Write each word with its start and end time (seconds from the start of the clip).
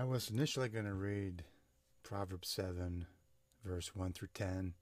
I 0.00 0.04
was 0.04 0.30
initially 0.30 0.70
going 0.70 0.86
to 0.86 0.94
read 0.94 1.44
Proverbs 2.04 2.48
7, 2.48 3.04
verse 3.62 3.94
1 3.94 4.14
through 4.14 4.30
10. 4.32 4.72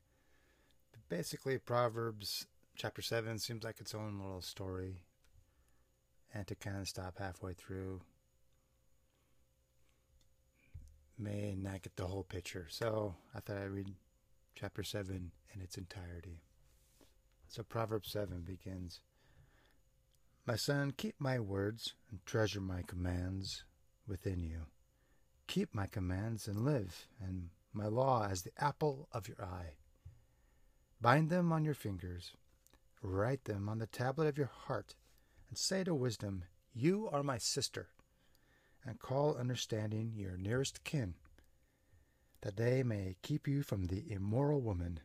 But 0.92 1.08
basically, 1.08 1.58
Proverbs 1.58 2.46
chapter 2.76 3.02
7 3.02 3.40
seems 3.40 3.64
like 3.64 3.80
its 3.80 3.96
own 3.96 4.20
little 4.20 4.42
story. 4.42 5.02
And 6.32 6.46
to 6.46 6.54
kind 6.54 6.76
of 6.76 6.86
stop 6.86 7.18
halfway 7.18 7.54
through 7.54 8.00
may 11.18 11.56
not 11.56 11.82
get 11.82 11.96
the 11.96 12.06
whole 12.06 12.22
picture. 12.22 12.68
So 12.70 13.16
I 13.34 13.40
thought 13.40 13.56
I'd 13.56 13.70
read 13.70 13.92
chapter 14.54 14.84
7 14.84 15.32
in 15.52 15.60
its 15.60 15.76
entirety. 15.76 16.42
So 17.48 17.64
Proverbs 17.64 18.12
7 18.12 18.42
begins 18.42 19.00
My 20.46 20.54
son, 20.54 20.92
keep 20.96 21.16
my 21.18 21.40
words 21.40 21.94
and 22.08 22.24
treasure 22.24 22.60
my 22.60 22.82
commands 22.82 23.64
within 24.06 24.44
you. 24.44 24.66
Keep 25.58 25.74
my 25.74 25.88
commands 25.88 26.46
and 26.46 26.64
live, 26.64 27.08
and 27.20 27.50
my 27.72 27.86
law 27.86 28.28
as 28.30 28.42
the 28.42 28.52
apple 28.58 29.08
of 29.10 29.26
your 29.26 29.42
eye. 29.42 29.74
Bind 31.00 31.30
them 31.30 31.52
on 31.52 31.64
your 31.64 31.74
fingers, 31.74 32.30
write 33.02 33.42
them 33.42 33.68
on 33.68 33.80
the 33.80 33.88
tablet 33.88 34.28
of 34.28 34.38
your 34.38 34.52
heart, 34.66 34.94
and 35.48 35.58
say 35.58 35.82
to 35.82 35.96
wisdom, 35.96 36.44
You 36.72 37.08
are 37.10 37.24
my 37.24 37.38
sister, 37.38 37.88
and 38.84 39.00
call 39.00 39.36
understanding 39.36 40.12
your 40.14 40.36
nearest 40.36 40.84
kin, 40.84 41.14
that 42.42 42.56
they 42.56 42.84
may 42.84 43.16
keep 43.22 43.48
you 43.48 43.64
from 43.64 43.86
the 43.86 44.12
immoral 44.12 44.60
woman, 44.60 45.00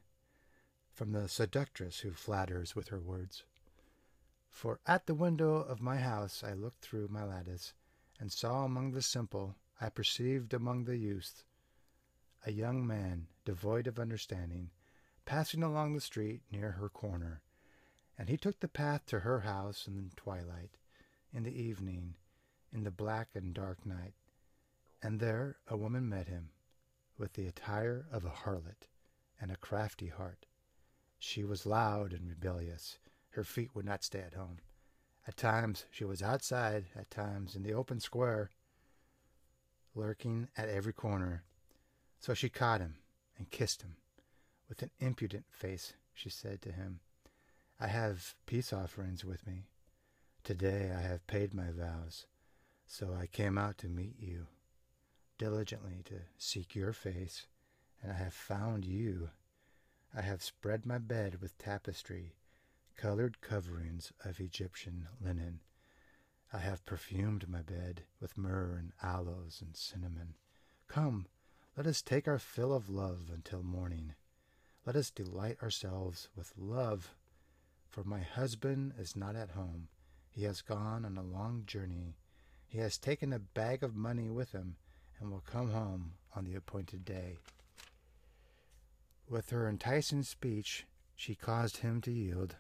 from 0.92 1.14
the 1.14 1.28
seductress 1.28 2.02
who 2.02 2.12
flatters 2.12 2.76
with 2.76 2.90
her 2.90 3.02
words. 3.02 3.44
For 4.52 4.80
at 4.86 5.08
the 5.08 5.16
window 5.16 5.56
of 5.56 5.81
my 5.81 5.98
house 5.98 6.44
I 6.44 6.54
looked 6.54 6.86
through 6.86 7.08
my 7.08 7.24
lattice, 7.24 7.74
and 8.20 8.31
saw 8.31 8.66
among 8.66 8.92
the 8.92 9.02
simple 9.02 9.56
I 9.82 9.90
perceived 9.90 10.54
among 10.54 10.86
the 10.86 10.98
youths 10.98 11.44
a 12.46 12.52
young 12.52 12.86
man 12.86 13.28
devoid 13.46 13.88
of 13.88 14.00
understanding, 14.00 14.70
passing 15.26 15.64
along 15.64 15.94
the 15.94 16.02
street 16.02 16.42
near 16.52 16.72
her 16.72 16.90
corner. 16.90 17.42
And 18.18 18.30
he 18.30 18.38
took 18.38 18.60
the 18.60 18.68
path 18.68 19.06
to 19.08 19.22
her 19.22 19.42
house 19.42 19.88
in 19.88 20.10
the 20.10 20.16
twilight, 20.16 20.78
in 21.32 21.44
the 21.44 21.62
evening, 21.62 22.16
in 22.72 22.84
the 22.84 22.92
black 22.92 23.30
and 23.34 23.54
dark 23.54 23.86
night. 23.86 24.14
And 25.02 25.20
there 25.20 25.58
a 25.68 25.78
woman 25.78 26.08
met 26.08 26.28
him, 26.28 26.50
with 27.18 27.34
the 27.34 27.48
attire 27.48 28.06
of 28.12 28.26
a 28.26 28.30
harlot 28.30 28.88
and 29.40 29.52
a 29.52 29.58
crafty 29.58 30.08
heart. 30.08 30.46
She 31.20 31.44
was 31.44 31.66
loud 31.66 32.14
and 32.14 32.28
rebellious. 32.28 32.98
Her 33.30 33.44
feet 33.44 33.72
would 33.74 33.86
not 33.86 34.04
stay 34.04 34.20
at 34.20 34.34
home. 34.34 34.60
At 35.28 35.38
times 35.38 35.86
she 35.90 36.04
was 36.04 36.22
outside, 36.22 36.86
at 36.96 37.10
times 37.10 37.56
in 37.56 37.64
the 37.64 37.74
open 37.74 38.00
square 38.00 38.52
lurking 39.96 40.48
at 40.58 40.70
every 40.70 40.94
corner. 40.94 41.44
So 42.20 42.34
she 42.34 42.50
caught 42.50 42.82
him 42.82 42.96
and 43.38 43.50
kissed 43.52 43.82
him. 43.82 43.96
With 44.70 44.82
an 44.82 44.92
impudent 45.00 45.46
face, 45.50 45.94
she 46.14 46.30
said 46.30 46.62
to 46.62 46.72
him, 46.72 47.00
I 47.80 47.88
have 47.88 48.36
peace 48.46 48.72
offerings 48.72 49.26
with 49.26 49.46
me. 49.46 49.66
Today 50.44 50.92
I 50.96 51.02
have 51.02 51.28
paid 51.28 51.54
my 51.54 51.72
vows, 51.72 52.26
so 52.86 53.14
I 53.20 53.28
came 53.28 53.58
out 53.58 53.78
to 53.80 53.88
meet 53.88 54.16
you, 54.20 54.48
diligently 55.38 56.02
to 56.06 56.16
seek 56.38 56.76
your 56.76 56.94
face, 56.94 57.48
and 58.02 58.12
I 58.12 58.16
have 58.16 58.34
found 58.34 58.86
you. 58.86 59.30
I 60.16 60.22
have 60.22 60.44
spread 60.44 60.86
my 60.86 60.98
bed 60.98 61.40
with 61.42 61.58
tapestry, 61.58 62.36
colored 62.96 63.42
coverings 63.42 64.12
of 64.24 64.40
Egyptian 64.40 65.08
linen 65.20 65.59
I 66.56 66.59
have 66.59 66.86
perfumed 66.86 67.50
my 67.50 67.64
bed 67.64 68.03
with 68.22 68.38
myrrh 68.38 68.75
and 68.78 68.91
aloes 69.02 69.58
and 69.59 69.75
cinnamon. 69.75 70.36
Come, 70.88 71.25
let 71.75 71.88
us 71.88 72.03
take 72.03 72.28
our 72.28 72.38
fill 72.38 72.72
of 72.72 72.91
love 72.91 73.31
until 73.34 73.64
morning. 73.64 74.14
Let 74.86 74.96
us 74.96 75.09
delight 75.09 75.58
ourselves 75.64 76.30
with 76.36 76.53
love. 76.56 77.16
For 77.90 78.03
my 78.03 78.19
husband 78.19 78.94
is 79.00 79.16
not 79.16 79.36
at 79.36 79.52
home. 79.52 79.88
He 80.30 80.44
has 80.44 80.62
gone 80.62 81.06
on 81.06 81.18
a 81.18 81.24
long 81.24 81.64
journey. 81.66 82.18
He 82.68 82.78
has 82.78 83.00
taken 83.00 83.34
a 83.34 83.40
bag 83.40 83.81
of 83.81 83.96
money 83.96 84.30
with 84.30 84.52
him 84.52 84.75
and 85.20 85.31
will 85.31 85.44
come 85.52 85.72
home 85.72 86.14
on 86.35 86.46
the 86.46 86.53
appointed 86.53 87.03
day. 87.03 87.38
With 89.28 89.50
her 89.50 89.68
enticing 89.68 90.22
speech, 90.22 90.85
she 91.16 91.34
caused 91.34 91.78
him 91.78 92.00
to 92.02 92.12
yield. 92.12 92.58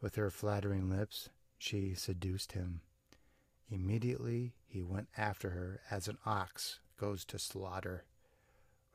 With 0.00 0.14
her 0.14 0.30
flattering 0.30 0.88
lips, 0.88 1.30
she 1.64 1.94
seduced 1.94 2.52
him. 2.52 2.82
Immediately 3.70 4.52
he 4.66 4.82
went 4.82 5.08
after 5.16 5.48
her 5.50 5.80
as 5.90 6.08
an 6.08 6.18
ox 6.26 6.80
goes 6.98 7.24
to 7.24 7.38
slaughter, 7.38 8.04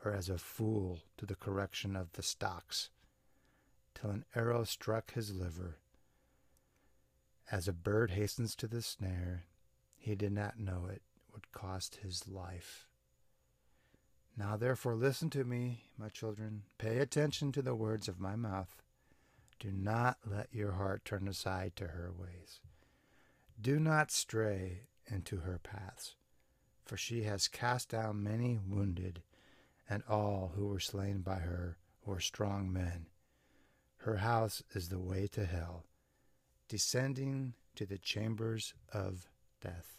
or 0.05 0.13
as 0.13 0.29
a 0.29 0.37
fool 0.37 0.99
to 1.17 1.25
the 1.25 1.35
correction 1.35 1.95
of 1.95 2.13
the 2.13 2.21
stocks, 2.21 2.91
till 3.95 4.11
an 4.11 4.23
arrow 4.35 4.63
struck 4.63 5.13
his 5.13 5.33
liver. 5.33 5.77
As 7.51 7.67
a 7.67 7.73
bird 7.73 8.11
hastens 8.11 8.55
to 8.57 8.67
the 8.67 8.83
snare, 8.83 9.45
he 9.97 10.13
did 10.13 10.31
not 10.31 10.59
know 10.59 10.85
it 10.85 11.01
would 11.33 11.51
cost 11.51 11.97
his 12.03 12.27
life. 12.27 12.85
Now 14.37 14.57
therefore 14.57 14.93
listen 14.93 15.31
to 15.31 15.43
me, 15.43 15.85
my 15.97 16.09
children. 16.09 16.61
Pay 16.77 16.99
attention 16.99 17.51
to 17.53 17.63
the 17.63 17.73
words 17.73 18.07
of 18.07 18.19
my 18.19 18.35
mouth. 18.35 18.83
Do 19.59 19.71
not 19.71 20.19
let 20.25 20.53
your 20.53 20.73
heart 20.73 21.03
turn 21.03 21.27
aside 21.27 21.75
to 21.75 21.87
her 21.87 22.11
ways. 22.17 22.61
Do 23.59 23.79
not 23.79 24.09
stray 24.09 24.83
into 25.05 25.37
her 25.37 25.59
paths, 25.59 26.15
for 26.85 26.95
she 26.95 27.23
has 27.23 27.49
cast 27.49 27.89
down 27.89 28.23
many 28.23 28.57
wounded, 28.57 29.21
and 29.89 30.01
all 30.07 30.53
who 30.55 30.67
were 30.67 30.79
slain 30.79 31.19
by 31.19 31.39
her 31.39 31.77
were 32.05 32.21
strong 32.21 32.71
men. 32.71 33.07
Her 33.97 34.17
house 34.17 34.63
is 34.73 34.87
the 34.87 34.99
way 34.99 35.27
to 35.33 35.45
hell, 35.45 35.85
descending 36.69 37.53
to 37.75 37.85
the 37.85 37.97
chambers 37.97 38.73
of 38.93 39.27
death. 39.61 39.98